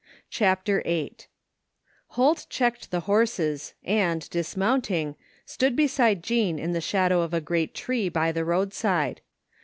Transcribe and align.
CHAPTER 0.31 0.81
VIII 0.83 1.13
Holt 2.17 2.47
checked 2.49 2.89
the 2.89 3.01
horses 3.01 3.75
and, 3.83 4.27
dismounting, 4.31 5.15
stood 5.45 5.75
beside 5.75 6.23
Jean 6.23 6.57
in 6.57 6.73
the 6.73 6.81
shadow 6.81 7.21
of 7.21 7.35
a 7.35 7.39
great 7.39 7.75
tree 7.75 8.09
by 8.09 8.31
the 8.31 8.43
road 8.43 8.73
side. 8.73 9.21